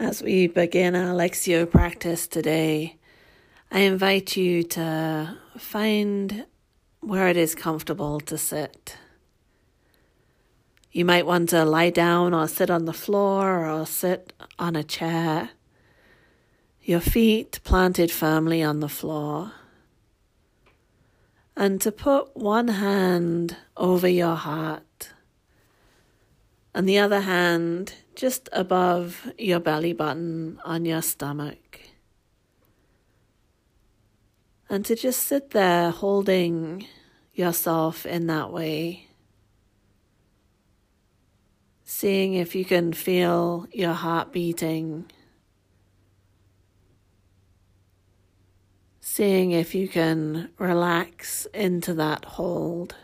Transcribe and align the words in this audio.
As 0.00 0.22
we 0.22 0.46
begin 0.46 0.96
our 0.96 1.14
Lectio 1.14 1.70
practice 1.70 2.26
today, 2.26 2.96
I 3.70 3.80
invite 3.80 4.34
you 4.34 4.62
to 4.62 5.36
find 5.58 6.46
where 7.00 7.28
it 7.28 7.36
is 7.36 7.54
comfortable 7.54 8.18
to 8.20 8.38
sit. 8.38 8.96
You 10.90 11.04
might 11.04 11.26
want 11.26 11.50
to 11.50 11.66
lie 11.66 11.90
down 11.90 12.32
or 12.32 12.48
sit 12.48 12.70
on 12.70 12.86
the 12.86 12.94
floor 12.94 13.68
or 13.68 13.84
sit 13.84 14.32
on 14.58 14.74
a 14.74 14.82
chair, 14.82 15.50
your 16.82 17.00
feet 17.00 17.60
planted 17.62 18.10
firmly 18.10 18.62
on 18.62 18.80
the 18.80 18.88
floor. 18.88 19.52
And 21.54 21.78
to 21.82 21.92
put 21.92 22.34
one 22.34 22.68
hand 22.68 23.54
over 23.76 24.08
your 24.08 24.36
heart 24.36 25.10
and 26.74 26.88
the 26.88 26.98
other 26.98 27.20
hand 27.20 27.96
just 28.14 28.48
above 28.52 29.32
your 29.38 29.60
belly 29.60 29.92
button 29.92 30.60
on 30.64 30.84
your 30.84 31.02
stomach. 31.02 31.80
And 34.68 34.84
to 34.84 34.94
just 34.94 35.24
sit 35.24 35.50
there 35.50 35.90
holding 35.90 36.86
yourself 37.34 38.06
in 38.06 38.26
that 38.28 38.52
way. 38.52 39.08
Seeing 41.84 42.34
if 42.34 42.54
you 42.54 42.64
can 42.64 42.92
feel 42.92 43.66
your 43.72 43.94
heart 43.94 44.32
beating. 44.32 45.10
Seeing 49.00 49.50
if 49.50 49.74
you 49.74 49.88
can 49.88 50.50
relax 50.56 51.46
into 51.52 51.94
that 51.94 52.24
hold. 52.24 52.94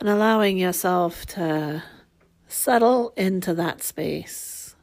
And 0.00 0.08
allowing 0.08 0.58
yourself 0.58 1.26
to 1.26 1.82
settle 2.46 3.12
into 3.16 3.54
that 3.54 3.82
space. 3.82 4.74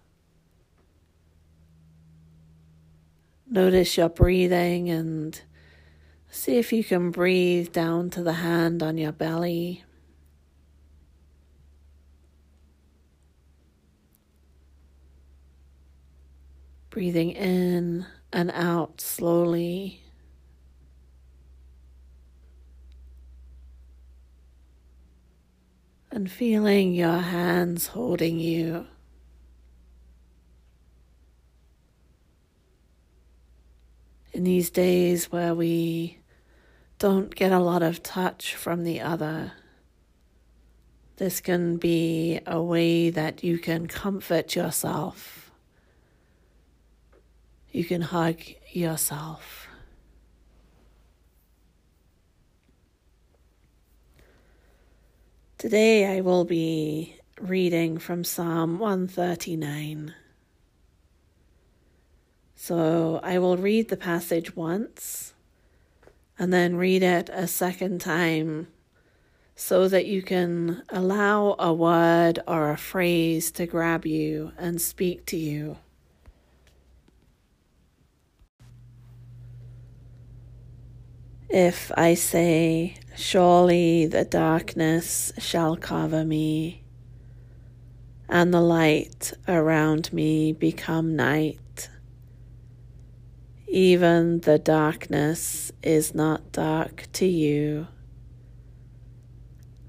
Notice 3.50 3.98
your 3.98 4.10
breathing 4.10 4.90
and 4.90 5.40
see 6.30 6.58
if 6.58 6.74
you 6.74 6.84
can 6.84 7.12
breathe 7.12 7.72
down 7.72 8.10
to 8.12 8.24
the 8.24 8.34
hand 8.34 8.82
on 8.82 8.98
your 8.98 9.12
belly. 9.12 9.84
Breathing 16.90 17.32
in 17.32 18.08
and 18.32 18.52
out 18.52 19.02
slowly. 19.02 20.03
And 26.24 26.32
feeling 26.32 26.94
your 26.94 27.18
hands 27.18 27.88
holding 27.88 28.40
you. 28.40 28.86
In 34.32 34.46
these 34.46 34.70
days 34.70 35.34
where 35.34 35.54
we 35.54 36.20
don't 36.98 37.36
get 37.36 37.52
a 37.52 37.60
lot 37.60 37.84
of 37.84 38.02
touch 38.02 38.56
from 38.56 38.86
the 38.86 39.02
other, 39.02 39.52
this 41.18 41.42
can 41.42 41.76
be 41.76 42.40
a 42.48 42.62
way 42.62 43.10
that 43.10 43.44
you 43.44 43.60
can 43.60 43.88
comfort 43.88 44.56
yourself. 44.56 45.52
You 47.74 47.84
can 47.84 48.02
hug 48.02 48.40
yourself. 48.72 49.68
Today 55.64 56.18
I 56.18 56.20
will 56.20 56.44
be 56.44 57.16
reading 57.40 57.98
from 57.98 58.26
Psalm 58.26 58.80
139. 58.80 60.14
So 62.54 63.22
I 63.24 63.40
will 63.40 63.56
read 63.56 63.88
the 63.88 63.96
passage 63.96 64.58
once 64.58 65.34
and 66.38 66.52
then 66.52 66.76
read 66.76 67.02
it 67.02 67.30
a 67.32 67.48
second 67.48 68.02
time 68.02 68.68
so 69.56 69.88
that 69.88 70.06
you 70.06 70.22
can 70.22 70.84
allow 70.90 71.56
a 71.58 71.72
word 71.72 72.40
or 72.46 72.70
a 72.70 72.78
phrase 72.78 73.50
to 73.52 73.66
grab 73.66 74.06
you 74.06 74.52
and 74.58 74.82
speak 74.82 75.26
to 75.28 75.38
you. 75.38 75.78
If 81.48 81.90
I 81.96 82.16
say, 82.16 82.98
Surely 83.16 84.08
the 84.08 84.26
darkness 84.26 85.32
shall 85.38 85.76
cover 85.76 86.26
me, 86.26 86.84
and 88.28 88.52
the 88.52 88.62
light 88.62 89.34
around 89.48 90.12
me 90.12 90.52
become 90.52 91.16
night. 91.16 91.90
Even 93.68 94.40
the 94.40 94.58
darkness 94.58 95.72
is 95.84 96.16
not 96.16 96.52
dark 96.52 97.08
to 97.14 97.28
you. 97.28 97.88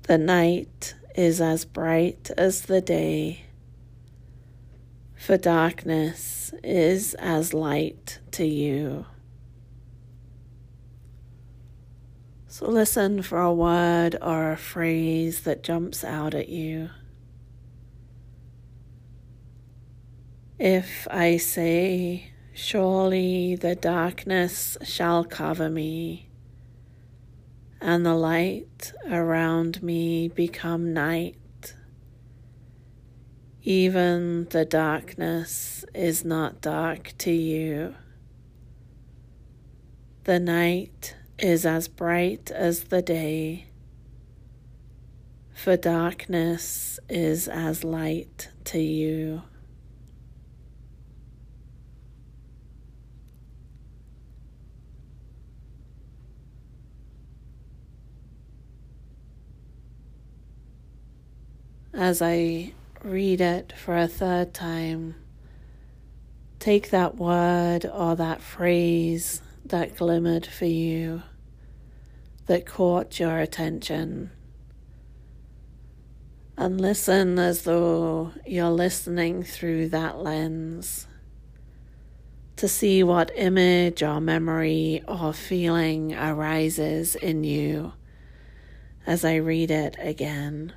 The 0.03 0.19
night 0.19 0.95
is 1.15 1.41
as 1.41 1.65
bright 1.65 2.31
as 2.37 2.63
the 2.63 2.83
day, 2.83 3.45
for 5.17 5.39
darkness 5.39 6.53
is 6.63 7.15
as 7.15 7.55
light 7.55 8.19
to 8.33 8.45
you. 8.45 9.07
So 12.55 12.69
listen 12.69 13.23
for 13.23 13.41
a 13.41 13.53
word 13.53 14.17
or 14.23 14.53
a 14.53 14.57
phrase 14.57 15.41
that 15.41 15.65
jumps 15.65 16.05
out 16.05 16.35
at 16.35 16.49
you. 16.49 16.91
If 20.57 21.09
I 21.11 21.37
say, 21.39 22.31
Surely 22.53 23.57
the 23.57 23.75
darkness 23.75 24.79
shall 24.85 25.25
cover 25.25 25.69
me, 25.69 26.29
and 27.81 28.07
the 28.07 28.15
light 28.15 28.93
around 29.11 29.83
me 29.83 30.29
become 30.29 30.93
night, 30.93 31.75
even 33.65 34.45
the 34.51 34.65
darkness 34.65 35.85
is 35.93 36.25
not 36.25 36.61
dark 36.61 37.15
to 37.19 37.33
you. 37.33 37.97
The 40.23 40.39
night 40.39 41.17
is 41.39 41.67
as 41.67 41.89
bright 41.89 42.51
as 42.51 42.85
the 42.85 43.03
day, 43.03 43.67
for 45.53 45.77
darkness 45.77 46.99
is 47.09 47.49
as 47.49 47.83
light 47.85 48.49
to 48.65 48.79
you. 48.79 49.43
As 61.93 62.21
I 62.21 62.73
read 63.03 63.41
it 63.41 63.73
for 63.77 63.97
a 63.97 64.09
third 64.09 64.53
time, 64.53 65.15
take 66.59 66.91
that 66.91 67.17
word 67.17 67.87
or 67.87 68.17
that 68.17 68.41
phrase 68.41 69.41
that 69.65 69.97
glimmered 69.97 70.47
for 70.47 70.67
you, 70.67 71.23
that 72.47 72.67
caught 72.67 73.19
your 73.19 73.39
attention. 73.39 74.31
And 76.57 76.81
listen 76.81 77.39
as 77.39 77.63
though 77.63 78.33
you're 78.47 78.71
listening 78.71 79.43
through 79.43 79.89
that 79.89 80.19
lens 80.19 81.09
to 82.57 82.69
see 82.69 83.03
what 83.03 83.33
image 83.35 84.03
or 84.03 84.21
memory 84.21 85.03
or 85.09 85.33
feeling 85.33 86.15
arises 86.15 87.17
in 87.17 87.43
you 87.43 87.93
as 89.07 89.25
I 89.25 89.37
read 89.37 89.71
it 89.71 89.97
again. 89.99 90.73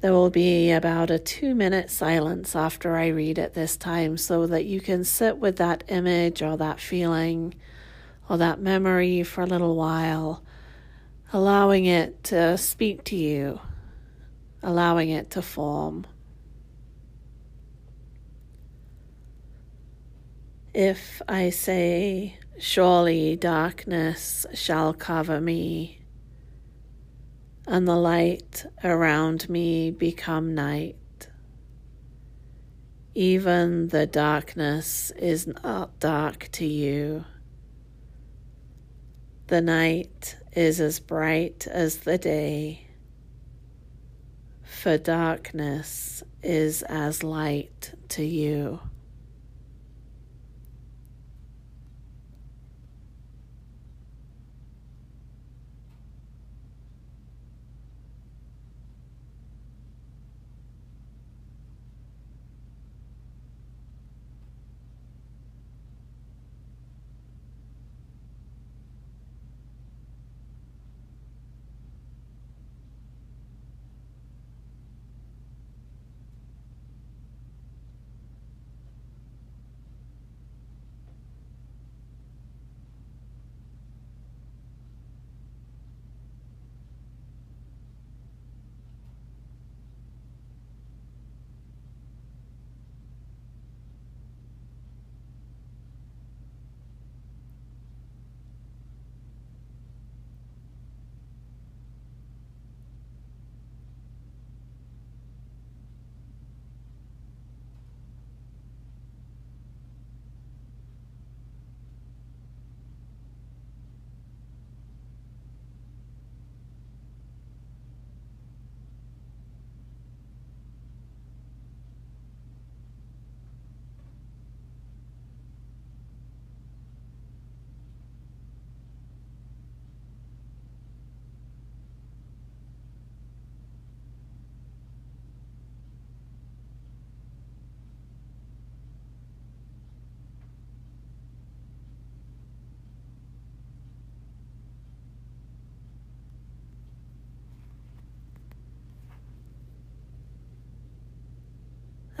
There 0.00 0.12
will 0.12 0.30
be 0.30 0.70
about 0.70 1.10
a 1.10 1.18
two 1.18 1.54
minute 1.54 1.90
silence 1.90 2.54
after 2.54 2.96
I 2.96 3.08
read 3.08 3.36
it 3.36 3.54
this 3.54 3.76
time 3.76 4.16
so 4.16 4.46
that 4.46 4.64
you 4.64 4.80
can 4.80 5.02
sit 5.04 5.38
with 5.38 5.56
that 5.56 5.82
image 5.88 6.40
or 6.40 6.56
that 6.56 6.78
feeling 6.78 7.54
or 8.28 8.36
that 8.38 8.60
memory 8.60 9.24
for 9.24 9.42
a 9.42 9.46
little 9.46 9.74
while, 9.74 10.44
allowing 11.32 11.86
it 11.86 12.22
to 12.24 12.56
speak 12.56 13.02
to 13.04 13.16
you, 13.16 13.60
allowing 14.62 15.08
it 15.08 15.30
to 15.30 15.42
form. 15.42 16.06
If 20.72 21.20
I 21.28 21.50
say, 21.50 22.38
Surely 22.60 23.36
darkness 23.36 24.44
shall 24.52 24.92
cover 24.92 25.40
me 25.40 25.97
and 27.68 27.86
the 27.86 27.96
light 27.96 28.64
around 28.82 29.48
me 29.50 29.90
become 29.90 30.54
night. 30.54 30.96
Even 33.14 33.88
the 33.88 34.06
darkness 34.06 35.10
is 35.18 35.46
not 35.46 36.00
dark 36.00 36.48
to 36.52 36.64
you. 36.64 37.26
The 39.48 39.60
night 39.60 40.36
is 40.52 40.80
as 40.80 40.98
bright 40.98 41.66
as 41.66 41.98
the 41.98 42.16
day, 42.16 42.86
for 44.62 44.96
darkness 44.96 46.22
is 46.42 46.82
as 46.82 47.22
light 47.22 47.92
to 48.10 48.24
you. 48.24 48.80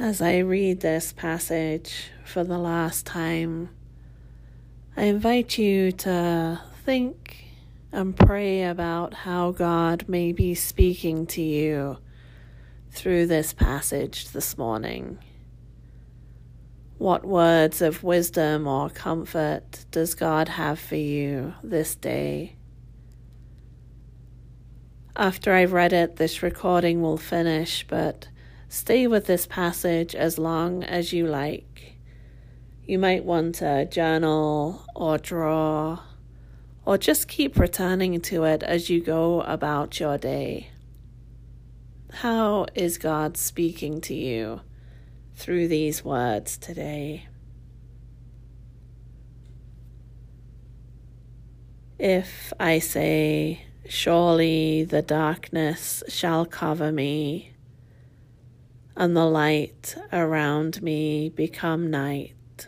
As 0.00 0.22
I 0.22 0.38
read 0.38 0.78
this 0.78 1.12
passage 1.12 2.12
for 2.24 2.44
the 2.44 2.56
last 2.56 3.04
time, 3.04 3.70
I 4.96 5.06
invite 5.06 5.58
you 5.58 5.90
to 5.90 6.60
think 6.84 7.46
and 7.90 8.16
pray 8.16 8.62
about 8.62 9.12
how 9.12 9.50
God 9.50 10.04
may 10.06 10.30
be 10.30 10.54
speaking 10.54 11.26
to 11.26 11.42
you 11.42 11.98
through 12.92 13.26
this 13.26 13.52
passage 13.52 14.30
this 14.30 14.56
morning. 14.56 15.18
What 16.98 17.24
words 17.24 17.82
of 17.82 18.04
wisdom 18.04 18.68
or 18.68 18.90
comfort 18.90 19.84
does 19.90 20.14
God 20.14 20.48
have 20.48 20.78
for 20.78 20.94
you 20.94 21.54
this 21.64 21.96
day? 21.96 22.54
After 25.16 25.52
I've 25.52 25.72
read 25.72 25.92
it, 25.92 26.14
this 26.14 26.40
recording 26.40 27.02
will 27.02 27.18
finish, 27.18 27.84
but 27.88 28.28
Stay 28.68 29.06
with 29.06 29.26
this 29.26 29.46
passage 29.46 30.14
as 30.14 30.38
long 30.38 30.84
as 30.84 31.12
you 31.12 31.26
like. 31.26 31.94
You 32.84 32.98
might 32.98 33.24
want 33.24 33.56
to 33.56 33.86
journal 33.86 34.84
or 34.94 35.16
draw, 35.16 36.00
or 36.84 36.98
just 36.98 37.28
keep 37.28 37.58
returning 37.58 38.20
to 38.20 38.44
it 38.44 38.62
as 38.62 38.90
you 38.90 39.00
go 39.00 39.40
about 39.42 39.98
your 39.98 40.18
day. 40.18 40.70
How 42.12 42.66
is 42.74 42.98
God 42.98 43.36
speaking 43.36 44.00
to 44.02 44.14
you 44.14 44.60
through 45.34 45.68
these 45.68 46.04
words 46.04 46.58
today? 46.58 47.26
If 51.98 52.52
I 52.60 52.78
say, 52.78 53.64
Surely 53.88 54.84
the 54.84 55.00
darkness 55.00 56.02
shall 56.08 56.44
cover 56.44 56.92
me, 56.92 57.52
and 58.98 59.16
the 59.16 59.24
light 59.24 59.94
around 60.12 60.82
me 60.82 61.28
become 61.28 61.88
night. 61.88 62.66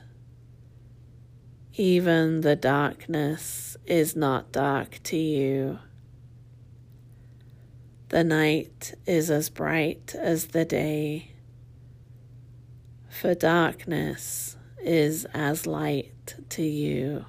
Even 1.74 2.42
the 2.42 2.54
darkness 2.54 3.76
is 3.84 4.14
not 4.14 4.52
dark 4.52 5.00
to 5.02 5.16
you. 5.16 5.80
The 8.10 8.22
night 8.22 8.94
is 9.06 9.28
as 9.28 9.50
bright 9.50 10.14
as 10.14 10.46
the 10.46 10.64
day, 10.64 11.32
for 13.08 13.34
darkness 13.34 14.56
is 14.80 15.24
as 15.34 15.66
light 15.66 16.36
to 16.50 16.62
you. 16.62 17.24